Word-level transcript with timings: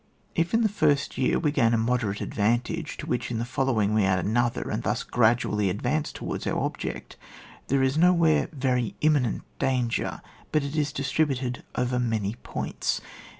If 0.33 0.55
in 0.55 0.61
the 0.61 0.67
first 0.67 1.15
year 1.19 1.37
we 1.37 1.51
gain 1.51 1.75
a 1.75 1.77
moderate 1.77 2.21
advantage, 2.21 2.97
to 2.97 3.05
which 3.05 3.29
in 3.29 3.37
the 3.37 3.45
following 3.45 3.93
we 3.93 4.03
add 4.03 4.17
another, 4.17 4.67
and 4.71 4.81
thus 4.81 5.03
gradually 5.03 5.69
advance 5.69 6.11
towards 6.11 6.47
our 6.47 6.57
object, 6.57 7.17
there 7.67 7.83
is 7.83 7.99
nowhere 7.99 8.49
very 8.51 8.95
imminent 9.01 9.43
danger, 9.59 10.23
but 10.51 10.63
it 10.63 10.75
is 10.75 10.91
distributed 10.91 11.63
over 11.75 11.99
many 11.99 12.33
points. 12.41 12.99